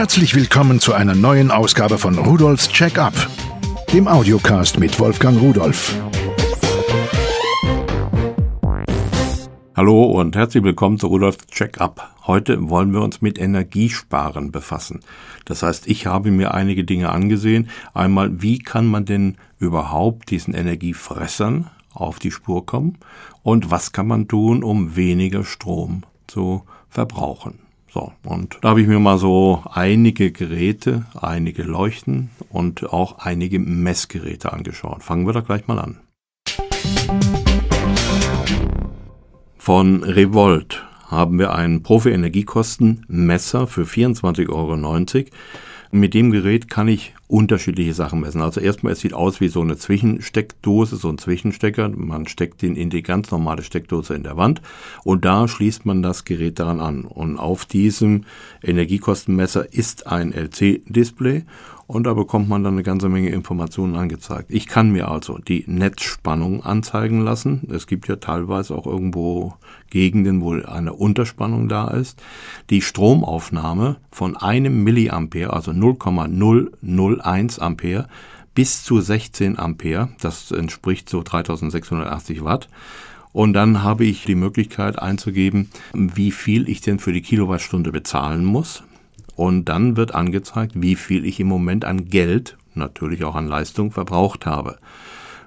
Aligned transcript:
Herzlich 0.00 0.34
willkommen 0.34 0.80
zu 0.80 0.94
einer 0.94 1.14
neuen 1.14 1.50
Ausgabe 1.50 1.98
von 1.98 2.16
Rudolfs 2.16 2.70
Check-up, 2.70 3.12
dem 3.92 4.08
Audiocast 4.08 4.78
mit 4.78 4.98
Wolfgang 4.98 5.38
Rudolf. 5.38 5.94
Hallo 9.76 10.04
und 10.04 10.36
herzlich 10.36 10.64
willkommen 10.64 10.98
zu 10.98 11.06
Rudolfs 11.08 11.46
Check-up. 11.48 12.14
Heute 12.26 12.70
wollen 12.70 12.94
wir 12.94 13.02
uns 13.02 13.20
mit 13.20 13.38
Energiesparen 13.38 14.50
befassen. 14.50 15.00
Das 15.44 15.62
heißt, 15.62 15.86
ich 15.86 16.06
habe 16.06 16.30
mir 16.30 16.54
einige 16.54 16.84
Dinge 16.84 17.10
angesehen. 17.10 17.68
Einmal, 17.92 18.40
wie 18.40 18.58
kann 18.58 18.86
man 18.86 19.04
denn 19.04 19.36
überhaupt 19.58 20.30
diesen 20.30 20.54
Energiefressern 20.54 21.68
auf 21.92 22.18
die 22.18 22.30
Spur 22.30 22.64
kommen? 22.64 22.96
Und 23.42 23.70
was 23.70 23.92
kann 23.92 24.06
man 24.06 24.28
tun, 24.28 24.64
um 24.64 24.96
weniger 24.96 25.44
Strom 25.44 26.04
zu 26.26 26.62
verbrauchen? 26.88 27.69
So, 27.92 28.12
und 28.24 28.58
da 28.60 28.70
habe 28.70 28.82
ich 28.82 28.86
mir 28.86 29.00
mal 29.00 29.18
so 29.18 29.64
einige 29.72 30.30
Geräte, 30.30 31.06
einige 31.20 31.64
Leuchten 31.64 32.30
und 32.48 32.92
auch 32.92 33.18
einige 33.18 33.58
Messgeräte 33.58 34.52
angeschaut. 34.52 35.02
Fangen 35.02 35.26
wir 35.26 35.32
da 35.32 35.40
gleich 35.40 35.66
mal 35.66 35.80
an. 35.80 35.98
Von 39.58 40.04
Revolt 40.04 40.86
haben 41.08 41.40
wir 41.40 41.52
einen 41.52 41.82
Profi-Energiekosten-Messer 41.82 43.66
für 43.66 43.82
24,90 43.82 44.48
Euro. 44.50 44.76
Mit 45.92 46.14
dem 46.14 46.30
Gerät 46.30 46.70
kann 46.70 46.86
ich 46.86 47.14
unterschiedliche 47.26 47.94
Sachen 47.94 48.20
messen. 48.20 48.42
Also 48.42 48.60
erstmal, 48.60 48.92
es 48.92 49.00
sieht 49.00 49.12
aus 49.12 49.40
wie 49.40 49.48
so 49.48 49.60
eine 49.60 49.76
Zwischensteckdose, 49.76 50.94
so 50.94 51.08
ein 51.08 51.18
Zwischenstecker. 51.18 51.88
Man 51.88 52.28
steckt 52.28 52.62
den 52.62 52.76
in 52.76 52.90
die 52.90 53.02
ganz 53.02 53.32
normale 53.32 53.64
Steckdose 53.64 54.14
in 54.14 54.22
der 54.22 54.36
Wand 54.36 54.62
und 55.02 55.24
da 55.24 55.48
schließt 55.48 55.86
man 55.86 56.00
das 56.00 56.24
Gerät 56.24 56.60
daran 56.60 56.78
an. 56.78 57.04
Und 57.06 57.38
auf 57.38 57.64
diesem 57.64 58.24
Energiekostenmesser 58.62 59.72
ist 59.72 60.06
ein 60.06 60.32
LC-Display 60.32 61.44
und 61.90 62.04
da 62.04 62.14
bekommt 62.14 62.48
man 62.48 62.62
dann 62.62 62.74
eine 62.74 62.84
ganze 62.84 63.08
Menge 63.08 63.30
Informationen 63.30 63.96
angezeigt. 63.96 64.46
Ich 64.50 64.68
kann 64.68 64.92
mir 64.92 65.08
also 65.08 65.38
die 65.38 65.64
Netzspannung 65.66 66.62
anzeigen 66.62 67.20
lassen. 67.22 67.66
Es 67.68 67.88
gibt 67.88 68.06
ja 68.06 68.14
teilweise 68.14 68.76
auch 68.76 68.86
irgendwo 68.86 69.54
Gegenden, 69.90 70.40
wo 70.40 70.52
eine 70.52 70.92
Unterspannung 70.92 71.68
da 71.68 71.88
ist. 71.88 72.22
Die 72.70 72.80
Stromaufnahme 72.80 73.96
von 74.12 74.36
einem 74.36 74.84
Milliampere, 74.84 75.52
also 75.52 75.72
0,001 75.72 77.58
Ampere, 77.58 78.06
bis 78.54 78.84
zu 78.84 79.00
16 79.00 79.58
Ampere, 79.58 80.10
das 80.20 80.52
entspricht 80.52 81.08
so 81.08 81.24
3680 81.24 82.44
Watt. 82.44 82.68
Und 83.32 83.52
dann 83.52 83.82
habe 83.82 84.04
ich 84.04 84.24
die 84.24 84.36
Möglichkeit 84.36 84.96
einzugeben, 84.96 85.70
wie 85.92 86.30
viel 86.30 86.68
ich 86.68 86.82
denn 86.82 87.00
für 87.00 87.12
die 87.12 87.22
Kilowattstunde 87.22 87.90
bezahlen 87.90 88.44
muss. 88.44 88.84
Und 89.40 89.70
dann 89.70 89.96
wird 89.96 90.14
angezeigt, 90.14 90.72
wie 90.74 90.96
viel 90.96 91.24
ich 91.24 91.40
im 91.40 91.46
Moment 91.46 91.86
an 91.86 92.10
Geld, 92.10 92.58
natürlich 92.74 93.24
auch 93.24 93.36
an 93.36 93.46
Leistung, 93.46 93.90
verbraucht 93.90 94.44
habe. 94.44 94.76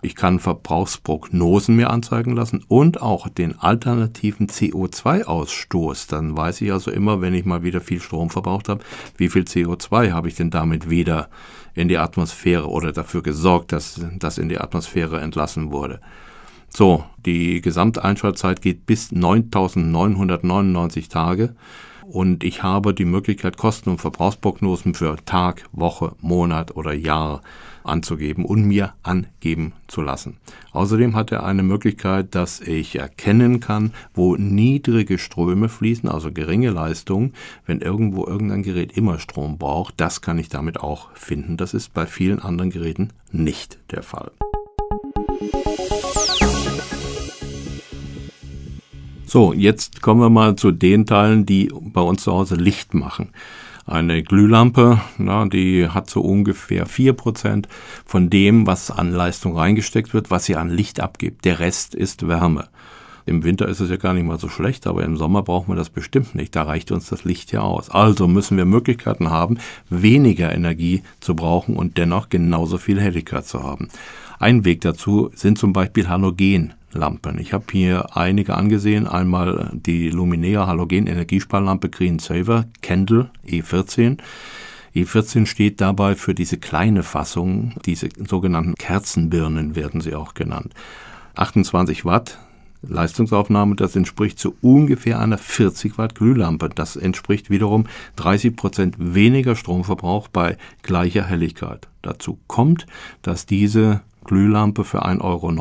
Ich 0.02 0.16
kann 0.16 0.40
Verbrauchsprognosen 0.40 1.76
mir 1.76 1.92
anzeigen 1.92 2.36
lassen 2.36 2.66
und 2.68 3.04
auch 3.04 3.30
den 3.30 3.60
alternativen 3.60 4.48
CO2-Ausstoß. 4.48 6.10
Dann 6.10 6.36
weiß 6.36 6.62
ich 6.62 6.72
also 6.72 6.90
immer, 6.90 7.22
wenn 7.22 7.36
ich 7.36 7.46
mal 7.46 7.62
wieder 7.62 7.82
viel 7.82 8.02
Strom 8.02 8.32
verbraucht 8.32 8.68
habe, 8.68 8.84
wie 9.18 9.30
viel 9.30 9.44
CO2 9.44 10.12
habe 10.12 10.28
ich 10.28 10.34
denn 10.34 10.50
damit 10.50 10.90
wieder 10.90 11.30
in 11.76 11.88
die 11.88 12.00
Atmosphäre 12.00 12.72
oder 12.72 12.94
dafür 12.94 13.22
gesorgt, 13.22 13.74
dass 13.74 14.02
das 14.18 14.40
in 14.40 14.50
die 14.50 14.58
Atmosphäre 14.58 15.22
entlassen 15.22 15.72
wurde. 15.72 16.02
So, 16.70 17.04
die 17.28 17.62
Gesamteinschaltzeit 17.62 18.64
geht 18.64 18.88
bis 18.88 19.12
9999 19.12 21.10
Tage 21.10 21.54
und 22.06 22.44
ich 22.44 22.64
habe 22.64 22.94
die 22.94 23.06
Möglichkeit, 23.06 23.58
Kosten- 23.58 23.90
und 23.90 24.02
Verbrauchsprognosen 24.02 24.94
für 24.94 25.16
Tag, 25.26 25.64
Woche, 25.72 26.16
Monat 26.22 26.76
oder 26.76 26.94
Jahr 26.94 27.42
anzugeben 27.84 28.46
und 28.46 28.66
mir 28.66 28.94
angeben 29.04 29.74
zu 29.88 30.02
lassen. 30.02 30.38
Außerdem 30.72 31.16
hat 31.16 31.32
er 31.32 31.46
eine 31.46 31.64
Möglichkeit, 31.64 32.34
dass 32.36 32.62
ich 32.62 32.96
erkennen 32.96 33.60
kann, 33.60 33.94
wo 34.14 34.36
niedrige 34.36 35.18
Ströme 35.18 35.70
fließen, 35.70 36.10
also 36.10 36.32
geringe 36.32 36.70
Leistungen, 36.70 37.34
wenn 37.66 37.82
irgendwo 37.82 38.26
irgendein 38.26 38.64
Gerät 38.64 38.96
immer 38.98 39.20
Strom 39.20 39.58
braucht. 39.58 39.96
Das 39.98 40.22
kann 40.22 40.40
ich 40.40 40.50
damit 40.50 40.80
auch 40.80 41.12
finden. 41.14 41.58
Das 41.58 41.74
ist 41.74 41.94
bei 41.94 42.06
vielen 42.06 42.40
anderen 42.40 42.70
Geräten 42.70 43.10
nicht 43.32 43.80
der 43.92 44.04
Fall. 44.04 44.32
So, 49.34 49.52
jetzt 49.52 50.04
kommen 50.04 50.22
wir 50.22 50.30
mal 50.30 50.56
zu 50.58 50.70
den 50.70 51.08
Teilen, 51.08 51.48
die 51.48 51.72
bei 51.74 52.02
uns 52.02 52.22
zu 52.22 52.32
Hause 52.32 52.54
Licht 52.54 52.94
machen. 52.94 53.30
Eine 53.88 54.22
Glühlampe, 54.22 55.02
na, 55.18 55.46
die 55.46 55.90
hat 55.90 56.08
so 56.08 56.22
ungefähr 56.22 56.86
vier 56.86 57.14
Prozent 57.14 57.68
von 58.06 58.30
dem, 58.30 58.68
was 58.68 58.92
an 58.92 59.12
Leistung 59.12 59.58
reingesteckt 59.58 60.14
wird, 60.14 60.30
was 60.30 60.46
sie 60.46 60.56
an 60.56 60.70
Licht 60.70 61.00
abgibt. 61.00 61.46
Der 61.46 61.58
Rest 61.58 61.96
ist 61.96 62.28
Wärme. 62.28 62.68
Im 63.26 63.44
Winter 63.44 63.68
ist 63.68 63.80
es 63.80 63.90
ja 63.90 63.98
gar 63.98 64.14
nicht 64.14 64.26
mal 64.28 64.38
so 64.38 64.50
schlecht, 64.50 64.86
aber 64.86 65.04
im 65.04 65.18
Sommer 65.18 65.42
brauchen 65.42 65.70
wir 65.70 65.78
das 65.78 65.90
bestimmt 65.90 66.36
nicht. 66.36 66.56
Da 66.56 66.62
reicht 66.62 66.92
uns 66.92 67.10
das 67.10 67.24
Licht 67.24 67.52
ja 67.52 67.62
aus. 67.62 67.90
Also 67.90 68.28
müssen 68.28 68.56
wir 68.58 68.66
Möglichkeiten 68.66 69.32
haben, 69.32 69.58
weniger 69.90 70.54
Energie 70.54 71.02
zu 71.22 71.36
brauchen 71.36 71.76
und 71.76 71.98
dennoch 71.98 72.30
genauso 72.30 72.78
viel 72.78 73.02
Helligkeit 73.02 73.48
zu 73.48 73.64
haben. 73.64 73.88
Ein 74.38 74.64
Weg 74.64 74.82
dazu 74.82 75.32
sind 75.34 75.58
zum 75.58 75.74
Beispiel 75.74 76.08
Halogen. 76.08 76.76
Lampen. 76.94 77.40
Ich 77.40 77.54
habe 77.54 77.66
hier 77.72 78.16
einige 78.16 78.56
angesehen. 78.56 79.08
Einmal 79.08 79.72
die 79.74 80.10
Luminea 80.10 80.68
Halogen 80.68 81.08
Energiesparlampe 81.08 81.90
Green 81.90 82.20
Saver 82.20 82.66
Candle 82.82 83.30
E14. 83.48 84.18
E14 84.96 85.46
steht 85.48 85.82
dabei 85.82 86.16
für 86.16 86.36
diese 86.36 86.58
kleine 86.58 87.02
Fassung, 87.02 87.74
diese 87.86 88.10
sogenannten 88.28 88.76
Kerzenbirnen 88.76 89.76
werden 89.76 90.02
sie 90.02 90.14
auch 90.14 90.36
genannt. 90.36 90.74
28 91.36 92.06
Watt 92.06 92.38
Leistungsaufnahme, 92.88 93.76
das 93.76 93.96
entspricht 93.96 94.38
zu 94.38 94.56
ungefähr 94.62 95.20
einer 95.20 95.38
40 95.38 95.98
Watt 95.98 96.16
Glühlampe. 96.16 96.70
Das 96.70 96.96
entspricht 96.96 97.50
wiederum 97.50 97.86
30 98.18 98.56
Prozent 98.56 98.96
weniger 99.00 99.56
Stromverbrauch 99.56 100.28
bei 100.28 100.58
gleicher 100.82 101.24
Helligkeit. 101.24 101.88
Dazu 102.02 102.40
kommt, 102.48 102.86
dass 103.22 103.46
diese 103.46 104.02
Glühlampe 104.24 104.84
für 104.84 105.06
1,90 105.06 105.22
Euro 105.22 105.52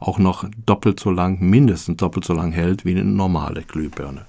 auch 0.00 0.18
noch 0.18 0.44
doppelt 0.66 1.00
so 1.00 1.10
lang, 1.10 1.38
mindestens 1.40 1.96
doppelt 1.96 2.24
so 2.24 2.34
lang 2.34 2.52
hält 2.52 2.84
wie 2.84 2.92
eine 2.92 3.04
normale 3.04 3.62
Glühbirne. 3.62 4.26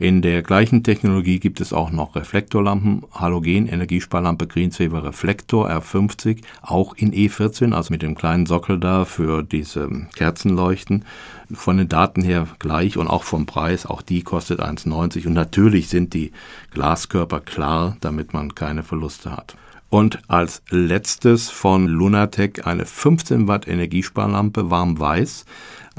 In 0.00 0.22
der 0.22 0.40
gleichen 0.40 0.82
Technologie 0.82 1.38
gibt 1.38 1.60
es 1.60 1.74
auch 1.74 1.90
noch 1.90 2.16
Reflektorlampen, 2.16 3.02
Halogen 3.12 3.68
Energiesparlampe 3.68 4.46
Greensaver 4.46 5.04
Reflektor 5.04 5.68
R50, 5.68 6.40
auch 6.62 6.94
in 6.96 7.12
E14, 7.12 7.74
also 7.74 7.92
mit 7.92 8.00
dem 8.00 8.14
kleinen 8.14 8.46
Sockel 8.46 8.80
da 8.80 9.04
für 9.04 9.42
diese 9.42 9.90
Kerzenleuchten. 10.16 11.04
Von 11.52 11.76
den 11.76 11.88
Daten 11.90 12.22
her 12.22 12.48
gleich 12.58 12.96
und 12.96 13.08
auch 13.08 13.24
vom 13.24 13.44
Preis, 13.44 13.84
auch 13.84 14.00
die 14.00 14.22
kostet 14.22 14.60
1,90 14.60 15.26
und 15.26 15.34
natürlich 15.34 15.88
sind 15.90 16.14
die 16.14 16.32
Glaskörper 16.70 17.40
klar, 17.40 17.98
damit 18.00 18.32
man 18.32 18.54
keine 18.54 18.82
Verluste 18.82 19.36
hat. 19.36 19.54
Und 19.90 20.20
als 20.28 20.62
letztes 20.70 21.50
von 21.50 21.88
Lunatec 21.88 22.66
eine 22.66 22.86
15 22.86 23.48
Watt 23.48 23.66
Energiesparlampe 23.66 24.70
warm-weiß. 24.70 25.44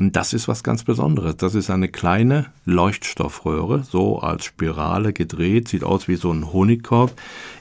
Und 0.01 0.15
das 0.15 0.33
ist 0.33 0.47
was 0.47 0.63
ganz 0.63 0.83
Besonderes. 0.83 1.37
Das 1.37 1.53
ist 1.53 1.69
eine 1.69 1.87
kleine 1.87 2.47
Leuchtstoffröhre, 2.65 3.83
so 3.83 4.17
als 4.17 4.45
Spirale 4.45 5.13
gedreht, 5.13 5.67
sieht 5.67 5.83
aus 5.83 6.07
wie 6.07 6.15
so 6.15 6.31
ein 6.31 6.51
Honigkorb 6.51 7.11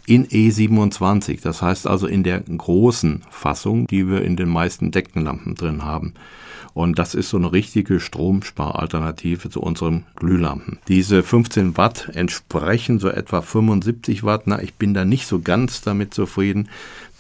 in 0.07 0.27
E27. 0.27 1.43
Das 1.43 1.61
heißt 1.61 1.87
also 1.87 2.07
in 2.07 2.23
der 2.23 2.41
großen 2.41 3.25
Fassung, 3.29 3.87
die 3.89 4.09
wir 4.09 4.23
in 4.23 4.37
den 4.37 4.49
meisten 4.49 4.91
Deckenlampen 4.91 5.55
drin 5.55 5.85
haben. 5.85 6.15
Und 6.73 6.99
das 6.99 7.15
ist 7.15 7.29
so 7.29 7.37
eine 7.37 7.53
richtige 7.53 8.01
Stromsparalternative 8.01 9.51
zu 9.51 9.61
unseren 9.61 10.05
Glühlampen. 10.17 10.79
Diese 10.89 11.23
15 11.23 11.77
Watt 11.77 12.09
entsprechen 12.15 13.01
so 13.01 13.11
etwa 13.11 13.43
75 13.43 14.25
Watt. 14.25 14.47
Na, 14.47 14.63
ich 14.63 14.75
bin 14.75 14.95
da 14.95 15.05
nicht 15.05 15.27
so 15.27 15.41
ganz 15.41 15.83
damit 15.83 16.15
zufrieden, 16.15 16.71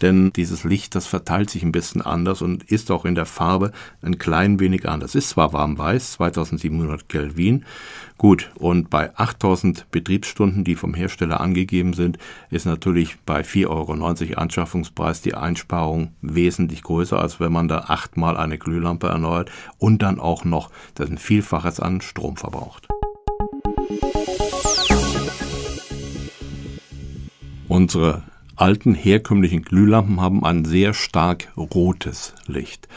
denn 0.02 0.32
dieses 0.32 0.64
Licht, 0.64 0.94
das 0.94 1.06
verteilt 1.06 1.50
sich 1.50 1.62
ein 1.62 1.72
bisschen 1.72 2.02
anders 2.02 2.42
und 2.42 2.64
ist 2.64 2.90
auch 2.90 3.04
in 3.04 3.14
der 3.14 3.26
Farbe 3.26 3.72
ein 4.02 4.18
klein 4.18 4.60
wenig 4.60 4.88
anders. 4.88 5.14
Ist 5.14 5.30
zwar 5.30 5.52
warm-weiß, 5.52 6.12
2700 6.12 7.08
Kelvin, 7.08 7.64
gut, 8.16 8.50
und 8.56 8.90
bei 8.90 9.16
8000 9.16 9.90
Betriebsstunden, 9.90 10.64
die 10.64 10.76
vom 10.76 10.94
Hersteller 10.94 11.40
angegeben 11.40 11.92
sind, 11.92 12.18
ist 12.50 12.66
natürlich 12.66 13.18
bei 13.26 13.42
4,90 13.42 13.66
Euro 13.68 14.40
Anschaffungspreis 14.40 15.22
die 15.22 15.34
Einsparung 15.34 16.14
wesentlich 16.22 16.82
größer, 16.82 17.20
als 17.20 17.40
wenn 17.40 17.52
man 17.52 17.68
da 17.68 17.84
achtmal 17.88 18.36
eine 18.36 18.58
Glühlampe 18.58 19.08
erneuert 19.08 19.50
und 19.78 20.02
dann 20.02 20.20
auch 20.20 20.44
noch 20.44 20.70
das 20.94 21.10
ein 21.10 21.18
Vielfaches 21.18 21.80
an 21.80 22.00
Strom 22.00 22.36
verbraucht. 22.36 22.88
Unsere 27.68 28.24
alten 28.60 28.94
herkömmlichen 28.94 29.62
Glühlampen 29.62 30.20
haben 30.20 30.44
ein 30.44 30.64
sehr 30.64 30.92
stark 30.92 31.48
rotes 31.56 32.34
Licht. 32.46 32.88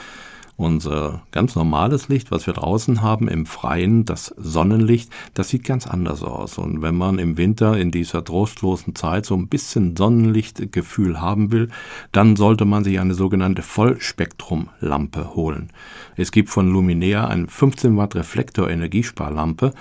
Unser 0.55 1.23
ganz 1.31 1.55
normales 1.55 2.09
Licht, 2.09 2.29
was 2.29 2.45
wir 2.45 2.53
draußen 2.53 3.01
haben 3.01 3.27
im 3.27 3.47
Freien, 3.47 4.05
das 4.05 4.27
Sonnenlicht, 4.37 5.09
das 5.33 5.49
sieht 5.49 5.63
ganz 5.63 5.87
anders 5.87 6.21
aus. 6.21 6.59
Und 6.59 6.83
wenn 6.83 6.95
man 6.95 7.17
im 7.17 7.37
Winter 7.37 7.75
in 7.75 7.89
dieser 7.89 8.23
trostlosen 8.23 8.93
Zeit 8.93 9.25
so 9.25 9.35
ein 9.35 9.47
bisschen 9.47 9.97
Sonnenlichtgefühl 9.97 11.19
haben 11.19 11.51
will, 11.51 11.69
dann 12.11 12.35
sollte 12.35 12.65
man 12.65 12.83
sich 12.83 12.99
eine 12.99 13.15
sogenannte 13.15 13.63
Vollspektrumlampe 13.63 15.33
holen. 15.33 15.69
Es 16.17 16.31
gibt 16.31 16.49
von 16.49 16.71
Luminea 16.71 17.25
eine 17.27 17.47
15 17.47 17.97
Watt 17.97 18.15
Reflektor 18.15 18.69
Energiesparlampe. 18.69 19.73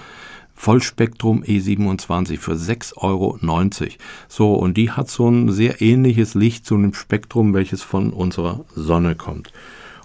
Vollspektrum 0.62 1.42
E27 1.42 2.38
für 2.38 2.52
6,90 2.52 2.96
Euro. 2.98 3.36
So, 4.28 4.54
und 4.54 4.76
die 4.76 4.92
hat 4.92 5.10
so 5.10 5.28
ein 5.28 5.50
sehr 5.50 5.82
ähnliches 5.82 6.34
Licht 6.34 6.66
zu 6.66 6.76
einem 6.76 6.94
Spektrum, 6.94 7.52
welches 7.52 7.82
von 7.82 8.12
unserer 8.12 8.64
Sonne 8.76 9.16
kommt. 9.16 9.52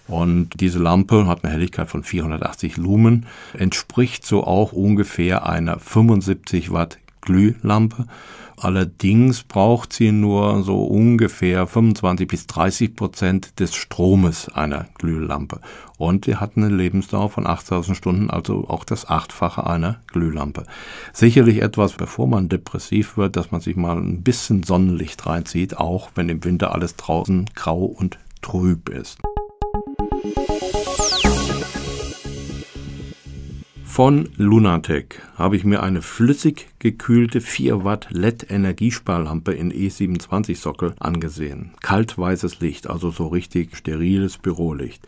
Und 0.08 0.60
diese 0.60 0.80
Lampe 0.80 1.28
hat 1.28 1.44
eine 1.44 1.54
Helligkeit 1.54 1.90
von 1.90 2.04
480 2.04 2.76
Lumen, 2.78 3.28
entspricht 3.54 4.26
so 4.26 4.46
auch 4.46 4.72
ungefähr 4.72 5.48
einer 5.48 5.78
75 5.78 6.72
Watt 6.72 6.98
Glühlampe. 7.22 8.08
Allerdings 8.60 9.44
braucht 9.44 9.94
sie 9.94 10.12
nur 10.12 10.64
so 10.64 10.84
ungefähr 10.84 11.68
25 11.68 12.28
bis 12.28 12.48
30 12.48 12.96
Prozent 12.96 13.60
des 13.60 13.76
Stromes 13.76 14.50
einer 14.50 14.88
Glühlampe. 14.98 15.60
Und 15.98 16.26
sie 16.26 16.38
hat 16.38 16.58
eine 16.58 16.70
Lebensdauer 16.70 17.30
von 17.30 17.46
8000 17.46 17.96
Stunden, 17.96 18.30
also 18.32 18.68
auch 18.68 18.84
das 18.84 19.08
Achtfache 19.08 19.68
einer 19.68 20.02
Glühlampe. 20.08 20.64
Sicherlich 21.14 21.62
etwas, 21.62 21.94
bevor 21.94 22.28
man 22.28 22.50
depressiv 22.50 23.16
wird, 23.16 23.36
dass 23.36 23.52
man 23.52 23.62
sich 23.62 23.76
mal 23.76 23.98
ein 23.98 24.24
bisschen 24.24 24.64
Sonnenlicht 24.64 25.28
reinzieht, 25.28 25.78
auch 25.78 26.10
wenn 26.16 26.28
im 26.28 26.44
Winter 26.44 26.74
alles 26.74 26.96
draußen 26.96 27.46
grau 27.54 27.86
und 27.86 28.18
trüb 28.42 28.90
ist. 28.90 29.20
Von 33.98 34.30
Lunatec 34.38 35.24
habe 35.38 35.56
ich 35.56 35.64
mir 35.64 35.82
eine 35.82 36.04
flüssig 36.04 36.68
gekühlte 36.78 37.42
4 37.42 37.84
Watt 37.84 38.10
LED 38.12 38.52
Energiesparlampe 38.52 39.54
in 39.54 39.74
E27 39.74 40.56
Sockel 40.56 40.94
angesehen. 41.00 41.72
Kaltweißes 41.82 42.60
Licht, 42.60 42.88
also 42.88 43.10
so 43.10 43.26
richtig 43.26 43.76
steriles 43.76 44.38
Bürolicht. 44.38 45.02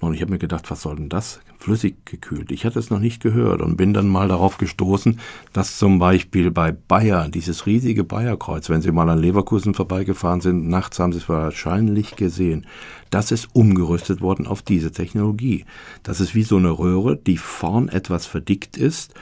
Und 0.00 0.14
ich 0.14 0.22
habe 0.22 0.32
mir 0.32 0.38
gedacht, 0.38 0.70
was 0.70 0.80
soll 0.80 0.96
denn 0.96 1.10
das? 1.10 1.40
Flüssig 1.64 2.04
gekühlt. 2.04 2.52
Ich 2.52 2.66
hatte 2.66 2.78
es 2.78 2.90
noch 2.90 2.98
nicht 2.98 3.22
gehört 3.22 3.62
und 3.62 3.78
bin 3.78 3.94
dann 3.94 4.06
mal 4.06 4.28
darauf 4.28 4.58
gestoßen, 4.58 5.18
dass 5.54 5.78
zum 5.78 5.98
Beispiel 5.98 6.50
bei 6.50 6.72
Bayer, 6.72 7.30
dieses 7.30 7.64
riesige 7.64 8.04
Bayerkreuz, 8.04 8.68
wenn 8.68 8.82
Sie 8.82 8.92
mal 8.92 9.08
an 9.08 9.18
Leverkusen 9.18 9.72
vorbeigefahren 9.72 10.42
sind, 10.42 10.68
nachts 10.68 10.98
haben 10.98 11.12
Sie 11.12 11.20
es 11.20 11.28
wahrscheinlich 11.30 12.16
gesehen, 12.16 12.66
das 13.08 13.32
ist 13.32 13.48
umgerüstet 13.54 14.20
worden 14.20 14.46
auf 14.46 14.60
diese 14.60 14.92
Technologie. 14.92 15.64
Das 16.02 16.20
ist 16.20 16.34
wie 16.34 16.42
so 16.42 16.58
eine 16.58 16.70
Röhre, 16.70 17.16
die 17.16 17.38
vorn 17.38 17.88
etwas 17.88 18.26
verdickt 18.26 18.76
ist 18.76 19.14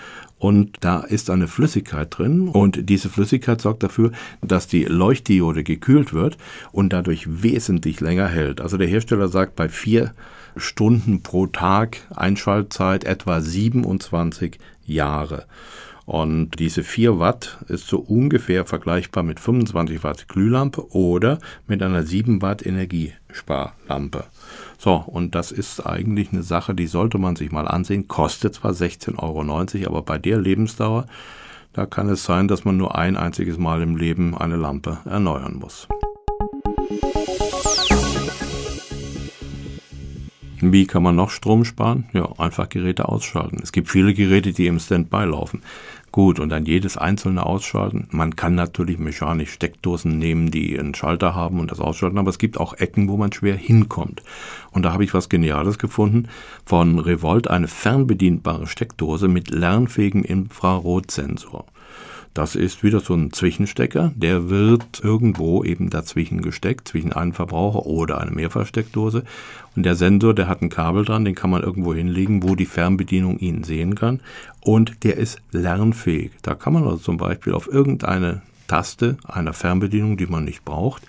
und 0.42 0.78
da 0.80 0.98
ist 0.98 1.30
eine 1.30 1.46
Flüssigkeit 1.46 2.08
drin 2.10 2.48
und 2.48 2.88
diese 2.88 3.08
Flüssigkeit 3.08 3.60
sorgt 3.60 3.84
dafür, 3.84 4.10
dass 4.40 4.66
die 4.66 4.82
Leuchtdiode 4.82 5.62
gekühlt 5.62 6.12
wird 6.12 6.38
und 6.72 6.92
dadurch 6.92 7.44
wesentlich 7.44 8.00
länger 8.00 8.26
hält. 8.26 8.60
Also 8.60 8.78
der 8.78 8.88
Hersteller 8.88 9.28
sagt 9.28 9.54
bei 9.54 9.68
vier 9.68 10.12
Stunden 10.56 11.22
pro 11.22 11.46
Tag 11.46 11.98
Einschaltzeit 12.14 13.04
etwa 13.04 13.40
27 13.40 14.58
Jahre. 14.84 15.46
Und 16.04 16.58
diese 16.58 16.82
4 16.82 17.20
Watt 17.20 17.58
ist 17.68 17.86
so 17.86 17.98
ungefähr 17.98 18.64
vergleichbar 18.64 19.22
mit 19.22 19.38
25 19.38 20.02
Watt 20.02 20.28
Glühlampe 20.28 20.90
oder 20.92 21.38
mit 21.68 21.82
einer 21.82 22.02
7 22.02 22.42
Watt 22.42 22.66
Energiesparlampe. 22.66 24.24
So, 24.78 24.96
und 24.96 25.34
das 25.36 25.52
ist 25.52 25.86
eigentlich 25.86 26.32
eine 26.32 26.42
Sache, 26.42 26.74
die 26.74 26.88
sollte 26.88 27.18
man 27.18 27.36
sich 27.36 27.52
mal 27.52 27.68
ansehen. 27.68 28.08
Kostet 28.08 28.54
zwar 28.54 28.72
16,90 28.72 29.18
Euro, 29.22 29.88
aber 29.88 30.02
bei 30.02 30.18
der 30.18 30.38
Lebensdauer, 30.38 31.06
da 31.72 31.86
kann 31.86 32.08
es 32.08 32.24
sein, 32.24 32.48
dass 32.48 32.64
man 32.64 32.76
nur 32.76 32.96
ein 32.96 33.16
einziges 33.16 33.56
Mal 33.56 33.80
im 33.80 33.96
Leben 33.96 34.36
eine 34.36 34.56
Lampe 34.56 34.98
erneuern 35.04 35.54
muss. 35.54 35.86
Wie 40.70 40.86
kann 40.86 41.02
man 41.02 41.16
noch 41.16 41.30
Strom 41.30 41.64
sparen? 41.64 42.04
Ja, 42.12 42.28
einfach 42.38 42.68
Geräte 42.68 43.08
ausschalten. 43.08 43.58
Es 43.60 43.72
gibt 43.72 43.88
viele 43.88 44.14
Geräte, 44.14 44.52
die 44.52 44.68
im 44.68 44.78
Standby 44.78 45.24
laufen. 45.24 45.62
Gut, 46.12 46.38
und 46.38 46.50
dann 46.50 46.66
jedes 46.66 46.96
einzelne 46.96 47.44
ausschalten. 47.44 48.06
Man 48.12 48.36
kann 48.36 48.54
natürlich 48.54 48.98
mechanisch 48.98 49.50
Steckdosen 49.50 50.18
nehmen, 50.18 50.52
die 50.52 50.78
einen 50.78 50.94
Schalter 50.94 51.34
haben 51.34 51.58
und 51.58 51.72
das 51.72 51.80
ausschalten, 51.80 52.18
aber 52.18 52.30
es 52.30 52.38
gibt 52.38 52.60
auch 52.60 52.74
Ecken, 52.74 53.08
wo 53.08 53.16
man 53.16 53.32
schwer 53.32 53.56
hinkommt. 53.56 54.22
Und 54.70 54.84
da 54.84 54.92
habe 54.92 55.02
ich 55.02 55.14
was 55.14 55.28
Geniales 55.28 55.78
gefunden. 55.78 56.28
Von 56.64 57.00
Revolt 57.00 57.48
eine 57.48 57.66
fernbedienbare 57.66 58.68
Steckdose 58.68 59.26
mit 59.26 59.50
lernfähigem 59.50 60.22
Infrarotsensor. 60.22 61.64
Das 62.34 62.54
ist 62.54 62.82
wieder 62.82 63.00
so 63.00 63.14
ein 63.14 63.32
Zwischenstecker, 63.32 64.12
der 64.14 64.48
wird 64.48 65.02
irgendwo 65.02 65.64
eben 65.64 65.90
dazwischen 65.90 66.40
gesteckt, 66.40 66.88
zwischen 66.88 67.12
einem 67.12 67.34
Verbraucher 67.34 67.84
oder 67.84 68.20
einer 68.20 68.30
Mehrfachsteckdose. 68.30 69.24
Und 69.76 69.84
der 69.84 69.96
Sensor, 69.96 70.34
der 70.34 70.48
hat 70.48 70.62
ein 70.62 70.70
Kabel 70.70 71.04
dran, 71.04 71.26
den 71.26 71.34
kann 71.34 71.50
man 71.50 71.62
irgendwo 71.62 71.92
hinlegen, 71.92 72.42
wo 72.42 72.54
die 72.54 72.66
Fernbedienung 72.66 73.38
ihn 73.38 73.64
sehen 73.64 73.94
kann. 73.94 74.20
Und 74.62 75.04
der 75.04 75.18
ist 75.18 75.40
lernfähig. 75.50 76.32
Da 76.40 76.54
kann 76.54 76.72
man 76.72 76.84
also 76.84 76.96
zum 76.96 77.18
Beispiel 77.18 77.52
auf 77.52 77.68
irgendeine 77.68 78.40
Taste 78.66 79.18
einer 79.28 79.52
Fernbedienung, 79.52 80.16
die 80.16 80.26
man 80.26 80.44
nicht 80.46 80.64
braucht, 80.64 81.02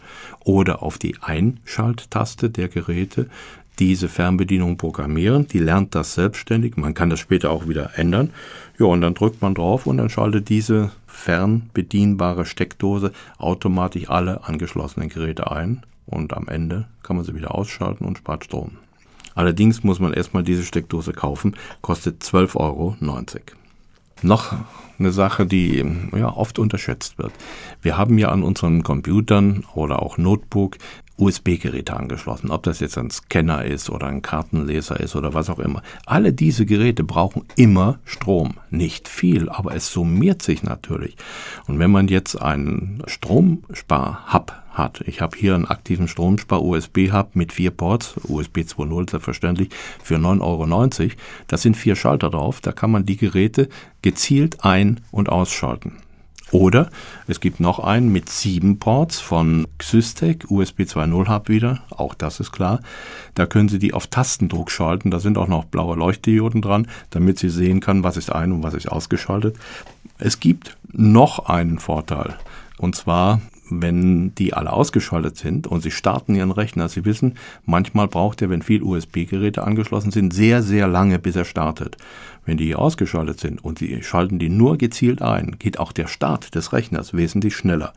oder 0.43 0.83
auf 0.83 0.97
die 0.97 1.15
Einschalttaste 1.21 2.49
der 2.49 2.67
Geräte 2.67 3.29
diese 3.79 4.07
Fernbedienung 4.07 4.77
programmieren. 4.77 5.47
Die 5.47 5.59
lernt 5.59 5.95
das 5.95 6.13
selbstständig. 6.13 6.77
Man 6.77 6.93
kann 6.93 7.09
das 7.09 7.19
später 7.19 7.51
auch 7.51 7.67
wieder 7.67 7.97
ändern. 7.97 8.31
Ja, 8.79 8.85
und 8.87 9.01
dann 9.01 9.13
drückt 9.13 9.41
man 9.41 9.55
drauf 9.55 9.85
und 9.87 9.97
dann 9.97 10.09
schaltet 10.09 10.49
diese 10.49 10.91
fernbedienbare 11.07 12.45
Steckdose 12.45 13.11
automatisch 13.37 14.09
alle 14.09 14.43
angeschlossenen 14.43 15.09
Geräte 15.09 15.51
ein. 15.51 15.83
Und 16.05 16.33
am 16.33 16.47
Ende 16.47 16.87
kann 17.01 17.15
man 17.15 17.25
sie 17.25 17.35
wieder 17.35 17.55
ausschalten 17.55 18.05
und 18.05 18.17
spart 18.17 18.45
Strom. 18.45 18.77
Allerdings 19.35 19.83
muss 19.83 19.99
man 19.99 20.13
erstmal 20.13 20.43
diese 20.43 20.63
Steckdose 20.63 21.13
kaufen, 21.13 21.55
kostet 21.81 22.21
12,90 22.23 22.55
Euro. 22.55 22.95
Noch 24.21 24.53
eine 24.99 25.11
Sache, 25.11 25.45
die 25.45 25.83
ja, 26.15 26.29
oft 26.29 26.59
unterschätzt 26.59 27.17
wird. 27.17 27.33
Wir 27.81 27.97
haben 27.97 28.17
ja 28.17 28.29
an 28.29 28.43
unseren 28.43 28.83
Computern 28.83 29.65
oder 29.73 30.01
auch 30.01 30.17
Notebook 30.17 30.77
USB-Geräte 31.17 31.95
angeschlossen, 31.95 32.49
ob 32.49 32.63
das 32.63 32.79
jetzt 32.79 32.97
ein 32.97 33.11
Scanner 33.11 33.63
ist 33.65 33.89
oder 33.89 34.07
ein 34.07 34.21
Kartenleser 34.21 34.99
ist 34.99 35.15
oder 35.15 35.33
was 35.33 35.49
auch 35.49 35.59
immer. 35.59 35.81
Alle 36.05 36.33
diese 36.33 36.65
Geräte 36.65 37.03
brauchen 37.03 37.45
immer 37.55 37.99
Strom. 38.05 38.55
Nicht 38.69 39.07
viel, 39.07 39.49
aber 39.49 39.75
es 39.75 39.91
summiert 39.91 40.41
sich 40.41 40.63
natürlich. 40.63 41.15
Und 41.67 41.79
wenn 41.79 41.91
man 41.91 42.07
jetzt 42.07 42.41
einen 42.41 43.03
Stromspar-Hub 43.05 44.53
hat, 44.71 45.01
ich 45.05 45.21
habe 45.21 45.37
hier 45.37 45.53
einen 45.53 45.67
aktiven 45.67 46.07
Stromspar-USB-Hub 46.07 47.35
mit 47.35 47.53
vier 47.53 47.71
Ports, 47.71 48.15
USB 48.27 48.59
2.0 48.59 49.11
selbstverständlich, 49.11 49.69
für 50.01 50.15
9,90 50.15 50.41
Euro, 50.41 51.11
da 51.47 51.57
sind 51.57 51.77
vier 51.77 51.95
Schalter 51.95 52.31
drauf, 52.31 52.59
da 52.59 52.71
kann 52.71 52.91
man 52.91 53.05
die 53.05 53.17
Geräte 53.17 53.69
gezielt 54.01 54.65
ein- 54.65 54.99
und 55.11 55.29
ausschalten. 55.29 56.02
Oder 56.53 56.91
es 57.27 57.39
gibt 57.39 57.59
noch 57.59 57.79
einen 57.79 58.11
mit 58.11 58.29
sieben 58.29 58.77
Ports 58.77 59.19
von 59.19 59.67
Xystec, 59.79 60.51
USB 60.51 60.81
2.0 60.81 61.27
Hub 61.27 61.49
wieder, 61.49 61.81
auch 61.89 62.13
das 62.13 62.39
ist 62.39 62.51
klar. 62.51 62.79
Da 63.33 63.47
können 63.47 63.69
Sie 63.69 63.79
die 63.79 63.93
auf 63.93 64.05
Tastendruck 64.05 64.69
schalten, 64.69 65.09
da 65.09 65.19
sind 65.19 65.39
auch 65.39 65.47
noch 65.47 65.65
blaue 65.65 65.95
Leuchtdioden 65.95 66.61
dran, 66.61 66.87
damit 67.09 67.39
Sie 67.39 67.49
sehen 67.49 67.79
können, 67.79 68.03
was 68.03 68.17
ist 68.17 68.31
ein 68.31 68.51
und 68.51 68.61
was 68.61 68.75
ist 68.75 68.87
ausgeschaltet. 68.87 69.57
Es 70.19 70.39
gibt 70.39 70.77
noch 70.91 71.47
einen 71.47 71.79
Vorteil. 71.79 72.35
Und 72.77 72.95
zwar 72.95 73.41
wenn 73.81 74.35
die 74.35 74.53
alle 74.53 74.73
ausgeschaltet 74.73 75.37
sind 75.37 75.67
und 75.67 75.81
Sie 75.81 75.91
starten 75.91 76.35
Ihren 76.35 76.51
Rechner, 76.51 76.89
Sie 76.89 77.05
wissen, 77.05 77.35
manchmal 77.65 78.07
braucht 78.07 78.41
er, 78.41 78.49
wenn 78.49 78.61
viel 78.61 78.83
USB-Geräte 78.83 79.63
angeschlossen 79.63 80.11
sind, 80.11 80.33
sehr, 80.33 80.63
sehr 80.63 80.87
lange, 80.87 81.19
bis 81.19 81.35
er 81.35 81.45
startet. 81.45 81.97
Wenn 82.45 82.57
die 82.57 82.75
ausgeschaltet 82.75 83.39
sind 83.39 83.63
und 83.63 83.79
Sie 83.79 84.03
schalten 84.03 84.39
die 84.39 84.49
nur 84.49 84.77
gezielt 84.77 85.21
ein, 85.21 85.55
geht 85.59 85.79
auch 85.79 85.91
der 85.91 86.07
Start 86.07 86.55
des 86.55 86.73
Rechners 86.73 87.13
wesentlich 87.13 87.55
schneller. 87.55 87.93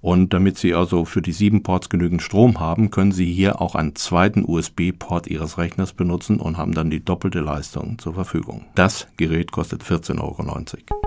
Und 0.00 0.34
damit 0.34 0.58
Sie 0.58 0.74
also 0.74 1.04
für 1.04 1.22
die 1.22 1.32
sieben 1.32 1.62
Ports 1.62 1.88
genügend 1.88 2.22
Strom 2.22 2.58
haben, 2.58 2.90
können 2.90 3.12
Sie 3.12 3.32
hier 3.32 3.60
auch 3.60 3.76
einen 3.76 3.94
zweiten 3.94 4.44
USB-Port 4.44 5.28
Ihres 5.28 5.58
Rechners 5.58 5.92
benutzen 5.92 6.40
und 6.40 6.58
haben 6.58 6.74
dann 6.74 6.90
die 6.90 7.04
doppelte 7.04 7.40
Leistung 7.40 7.98
zur 7.98 8.14
Verfügung. 8.14 8.64
Das 8.74 9.06
Gerät 9.16 9.52
kostet 9.52 9.84
14,90 9.84 10.18
Euro. 10.20 11.01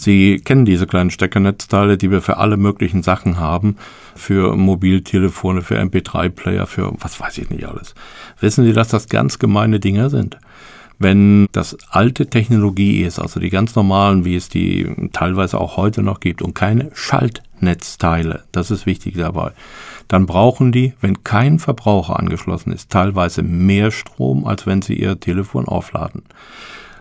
Sie 0.00 0.40
kennen 0.40 0.64
diese 0.64 0.86
kleinen 0.86 1.10
Steckernetzteile, 1.10 1.98
die 1.98 2.10
wir 2.10 2.22
für 2.22 2.38
alle 2.38 2.56
möglichen 2.56 3.02
Sachen 3.02 3.38
haben, 3.38 3.76
für 4.14 4.56
Mobiltelefone, 4.56 5.62
für 5.62 5.78
MP3-Player, 5.78 6.66
für 6.66 6.92
was 6.98 7.20
weiß 7.20 7.38
ich 7.38 7.50
nicht 7.50 7.66
alles. 7.66 7.94
Wissen 8.40 8.64
Sie, 8.64 8.72
dass 8.72 8.88
das 8.88 9.08
ganz 9.08 9.38
gemeine 9.38 9.80
Dinger 9.80 10.10
sind? 10.10 10.38
Wenn 10.98 11.46
das 11.52 11.78
alte 11.88 12.26
Technologie 12.28 13.02
ist, 13.02 13.18
also 13.18 13.40
die 13.40 13.48
ganz 13.48 13.74
normalen, 13.74 14.24
wie 14.24 14.36
es 14.36 14.50
die 14.50 15.10
teilweise 15.12 15.58
auch 15.58 15.76
heute 15.78 16.02
noch 16.02 16.20
gibt 16.20 16.42
und 16.42 16.54
keine 16.54 16.90
Schalt 16.94 17.42
Schaltnetzteile. 17.60 18.44
Das 18.52 18.70
ist 18.70 18.86
wichtig 18.86 19.16
dabei. 19.16 19.52
Dann 20.08 20.26
brauchen 20.26 20.72
die, 20.72 20.94
wenn 21.00 21.22
kein 21.24 21.58
Verbraucher 21.58 22.18
angeschlossen 22.18 22.72
ist, 22.72 22.90
teilweise 22.90 23.42
mehr 23.42 23.90
Strom, 23.90 24.46
als 24.46 24.66
wenn 24.66 24.82
sie 24.82 24.94
ihr 24.94 25.20
Telefon 25.20 25.68
aufladen. 25.68 26.22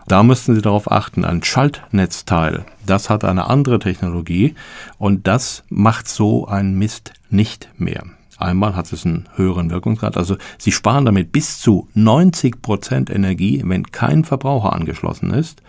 Da 0.10 0.24
müssten 0.24 0.56
Sie 0.56 0.64
darauf 0.64 0.92
achten, 0.92 1.24
ein 1.24 1.44
Schaltnetzteil, 1.44 2.66
das 2.84 3.12
hat 3.12 3.24
eine 3.24 3.46
andere 3.46 3.78
Technologie 3.78 4.56
und 4.98 5.28
das 5.28 5.64
macht 5.70 6.08
so 6.08 6.48
einen 6.48 6.80
Mist 6.80 7.14
nicht 7.30 7.70
mehr. 7.78 8.06
Einmal 8.40 8.76
hat 8.76 8.92
es 8.92 9.06
einen 9.06 9.30
höheren 9.36 9.70
Wirkungsgrad, 9.70 10.18
also 10.18 10.38
Sie 10.58 10.72
sparen 10.72 11.06
damit 11.06 11.32
bis 11.32 11.60
zu 11.60 11.90
90 11.94 12.60
Prozent 12.64 13.12
Energie, 13.12 13.62
wenn 13.64 13.84
kein 13.92 14.24
Verbraucher 14.24 14.74
angeschlossen 14.74 15.30
ist 15.30 15.62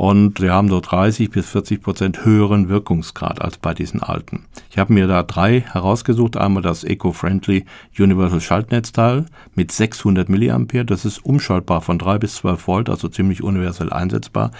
und 0.00 0.38
sie 0.38 0.48
haben 0.48 0.70
so 0.70 0.80
30 0.80 1.30
bis 1.30 1.50
40 1.50 1.82
Prozent 1.82 2.24
höheren 2.24 2.70
Wirkungsgrad 2.70 3.42
als 3.42 3.58
bei 3.58 3.74
diesen 3.74 4.02
alten. 4.02 4.46
Ich 4.70 4.78
habe 4.78 4.94
mir 4.94 5.06
da 5.06 5.22
drei 5.22 5.60
herausgesucht. 5.60 6.38
Einmal 6.38 6.62
das 6.62 6.84
Eco-Friendly 6.84 7.66
Universal 7.98 8.40
Schaltnetzteil 8.40 9.26
mit 9.54 9.72
600 9.72 10.30
Milliampere. 10.30 10.86
Das 10.86 11.04
ist 11.04 11.22
umschaltbar 11.22 11.82
von 11.82 11.98
3 11.98 12.16
bis 12.16 12.36
12 12.36 12.66
Volt, 12.66 12.88
also 12.88 13.08
ziemlich 13.08 13.42
universell 13.42 13.92
einsetzbar. 13.92 14.52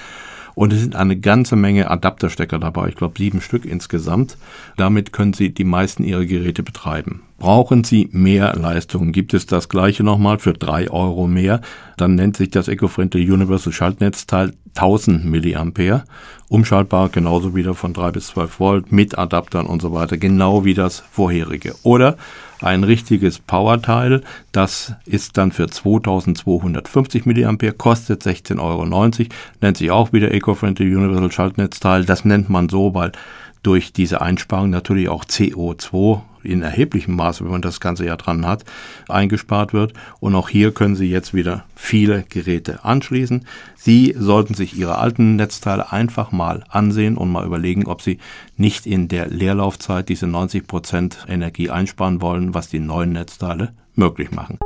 Und 0.54 0.75
es 0.75 0.80
sind 0.82 0.94
eine 0.94 1.18
ganze 1.18 1.56
Menge 1.56 1.90
Adapterstecker 1.90 2.59
dabei, 2.59 2.88
ich 2.88 2.97
glaube 2.97 3.14
sieben 3.16 3.40
Stück 3.40 3.64
insgesamt. 3.64 4.37
Damit 4.76 5.14
können 5.14 5.32
Sie 5.32 5.54
die 5.54 5.64
meisten 5.64 6.04
Ihrer 6.04 6.26
Geräte 6.26 6.62
betreiben. 6.62 7.23
Brauchen 7.40 7.85
Sie 7.85 8.06
mehr 8.12 8.54
Leistung? 8.54 9.12
Gibt 9.12 9.32
es 9.32 9.47
das 9.47 9.70
gleiche 9.70 10.04
nochmal 10.04 10.38
für 10.38 10.52
drei 10.52 10.90
Euro 10.90 11.26
mehr? 11.26 11.62
Dann 11.97 12.14
nennt 12.14 12.37
sich 12.37 12.50
das 12.50 12.68
EcoFriendly 12.68 13.30
Universal 13.30 13.73
Schaltnetzteil 13.73 14.52
1000 14.76 15.25
Milliampere. 15.25 16.04
Umschaltbar 16.50 17.09
genauso 17.09 17.56
wieder 17.56 17.75
von 17.75 17.94
3 17.94 18.11
bis 18.11 18.26
12 18.26 18.61
Volt 18.61 18.92
mit 18.92 19.16
Adaptern 19.16 19.64
und 19.64 19.80
so 19.80 19.94
weiter. 19.94 20.18
Genau 20.18 20.66
wie 20.66 20.75
das 20.75 21.00
vorherige. 21.00 21.75
Oder 21.82 22.18
ein 22.61 22.85
richtiges 22.85 23.38
Powerteil, 23.38 24.20
das 24.52 24.92
ist 25.06 25.38
dann 25.38 25.50
für 25.50 25.66
2250 25.66 27.25
Milliampere, 27.25 27.73
kostet 27.73 28.23
16,90 28.23 28.61
Euro, 28.61 28.85
nennt 29.62 29.78
sich 29.78 29.90
auch 29.90 30.12
wieder 30.12 30.30
EcoFriendly 30.35 30.94
Universal 30.94 31.32
Schaltnetzteil. 31.32 32.04
Das 32.04 32.26
nennt 32.26 32.50
man 32.50 32.68
so, 32.68 32.92
weil 32.92 33.12
durch 33.62 33.94
diese 33.94 34.20
Einsparung 34.20 34.68
natürlich 34.68 35.09
auch 35.09 35.25
CO2 35.25 36.20
in 36.42 36.62
erheblichem 36.62 37.16
Maße, 37.16 37.44
wenn 37.44 37.50
man 37.50 37.62
das 37.62 37.80
ganze 37.80 38.04
Jahr 38.04 38.16
dran 38.16 38.47
hat, 38.47 38.64
eingespart 39.09 39.73
wird. 39.73 39.94
Und 40.20 40.35
auch 40.35 40.49
hier 40.49 40.73
können 40.73 40.97
Sie 40.97 41.11
jetzt 41.11 41.35
wieder 41.35 41.64
viele 41.75 42.25
Geräte 42.28 42.85
anschließen. 42.85 43.47
Sie 43.76 44.14
sollten 44.18 44.54
sich 44.54 44.76
Ihre 44.76 44.99
alten 44.99 45.37
Netzteile 45.37 45.92
einfach 45.92 46.32
mal 46.32 46.64
ansehen 46.68 47.16
und 47.16 47.30
mal 47.30 47.47
überlegen, 47.47 47.87
ob 47.87 48.02
Sie 48.02 48.18
nicht 48.56 48.87
in 48.87 49.09
der 49.09 49.28
Leerlaufzeit 49.28 50.09
diese 50.09 50.26
90 50.26 50.66
Prozent 50.66 51.26
Energie 51.28 51.70
einsparen 51.70 52.20
wollen, 52.20 52.54
was 52.54 52.68
die 52.68 52.80
neuen 52.80 53.12
Netzteile 53.12 53.73
möglich 53.94 54.30
machen. 54.30 54.59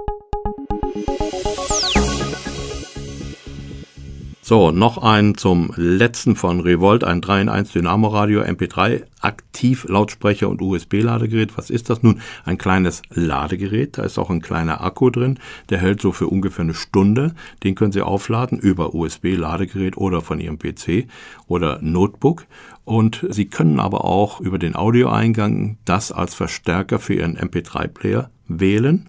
So, 4.47 4.73
noch 4.73 4.99
ein 4.99 5.39
zum 5.39 5.73
letzten 5.75 6.37
von 6.37 6.61
Revolt, 6.61 7.03
ein 7.03 7.23
3 7.23 7.41
in 7.41 7.49
1 7.49 7.73
Dynamo-Radio, 7.73 8.43
MP3, 8.43 9.05
Aktiv, 9.23 9.87
Lautsprecher 9.89 10.51
und 10.51 10.61
USB-Ladegerät. 10.61 11.57
Was 11.57 11.71
ist 11.71 11.89
das 11.89 12.03
nun? 12.03 12.21
Ein 12.45 12.59
kleines 12.59 13.01
Ladegerät, 13.09 13.97
da 13.97 14.03
ist 14.03 14.19
auch 14.19 14.29
ein 14.29 14.43
kleiner 14.43 14.83
Akku 14.83 15.09
drin, 15.09 15.39
der 15.71 15.79
hält 15.79 16.03
so 16.03 16.13
für 16.13 16.27
ungefähr 16.27 16.65
eine 16.65 16.75
Stunde. 16.75 17.35
Den 17.63 17.75
können 17.75 17.93
Sie 17.93 18.03
aufladen 18.03 18.59
über 18.59 18.95
USB-Ladegerät 18.95 19.97
oder 19.97 20.21
von 20.21 20.39
Ihrem 20.39 20.59
PC 20.59 21.09
oder 21.47 21.79
Notebook. 21.81 22.45
Und 22.85 23.27
Sie 23.31 23.47
können 23.47 23.81
aber 23.81 24.05
auch 24.05 24.43
über 24.43 24.59
den 24.59 24.77
Audioeingang 24.77 25.79
das 25.87 26.13
als 26.13 26.35
Verstärker 26.35 26.99
für 26.99 27.15
Ihren 27.15 27.39
MP3-Player 27.39 28.29
wählen. 28.47 29.09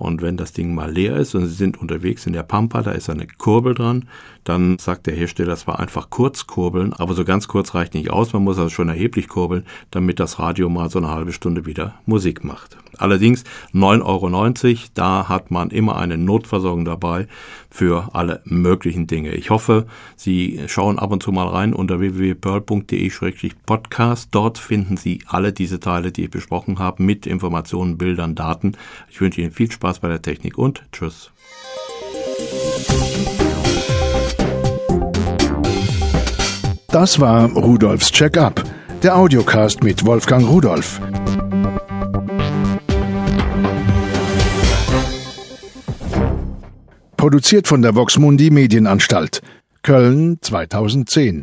Und 0.00 0.22
wenn 0.22 0.38
das 0.38 0.54
Ding 0.54 0.74
mal 0.74 0.90
leer 0.90 1.16
ist 1.16 1.34
und 1.34 1.44
Sie 1.46 1.52
sind 1.52 1.78
unterwegs 1.78 2.26
in 2.26 2.32
der 2.32 2.42
Pampa, 2.42 2.80
da 2.80 2.92
ist 2.92 3.10
eine 3.10 3.26
Kurbel 3.26 3.74
dran, 3.74 4.08
dann 4.44 4.78
sagt 4.78 5.06
der 5.06 5.14
Hersteller 5.14 5.54
zwar 5.56 5.78
einfach 5.78 6.08
kurz 6.08 6.46
kurbeln, 6.46 6.94
aber 6.94 7.12
so 7.12 7.22
ganz 7.22 7.48
kurz 7.48 7.74
reicht 7.74 7.92
nicht 7.92 8.10
aus. 8.10 8.32
Man 8.32 8.42
muss 8.42 8.56
also 8.56 8.70
schon 8.70 8.88
erheblich 8.88 9.28
kurbeln, 9.28 9.66
damit 9.90 10.18
das 10.18 10.38
Radio 10.38 10.70
mal 10.70 10.88
so 10.88 11.00
eine 11.00 11.10
halbe 11.10 11.32
Stunde 11.32 11.66
wieder 11.66 11.96
Musik 12.06 12.44
macht. 12.44 12.78
Allerdings 13.00 13.44
9,90 13.72 14.04
Euro, 14.04 14.28
da 14.94 15.28
hat 15.28 15.50
man 15.50 15.70
immer 15.70 15.96
eine 15.96 16.16
Notversorgung 16.18 16.84
dabei 16.84 17.26
für 17.70 18.14
alle 18.14 18.42
möglichen 18.44 19.06
Dinge. 19.06 19.32
Ich 19.34 19.48
hoffe, 19.50 19.86
Sie 20.16 20.60
schauen 20.66 20.98
ab 20.98 21.12
und 21.12 21.22
zu 21.22 21.32
mal 21.32 21.48
rein 21.48 21.72
unter 21.72 22.00
www.pearl.de-podcast. 22.00 24.28
Dort 24.32 24.58
finden 24.58 24.98
Sie 24.98 25.22
alle 25.26 25.52
diese 25.52 25.78
Teile, 25.80 26.12
die 26.12 26.24
ich 26.24 26.30
besprochen 26.30 26.78
habe, 26.78 27.02
mit 27.02 27.26
Informationen, 27.26 27.96
Bildern, 27.96 28.34
Daten. 28.34 28.72
Ich 29.08 29.18
wünsche 29.20 29.40
Ihnen 29.40 29.52
viel 29.52 29.70
Spaß 29.70 30.00
bei 30.00 30.08
der 30.08 30.20
Technik 30.20 30.58
und 30.58 30.82
tschüss. 30.92 31.30
Das 36.88 37.20
war 37.20 37.48
Rudolfs 37.52 38.10
Check-up, 38.10 38.64
der 39.02 39.16
Audiocast 39.16 39.84
mit 39.84 40.04
Wolfgang 40.04 40.48
Rudolf. 40.48 41.00
Produziert 47.20 47.68
von 47.68 47.82
der 47.82 47.94
Voxmundi 47.94 48.48
Medienanstalt. 48.48 49.42
Köln 49.82 50.38
2010. 50.40 51.38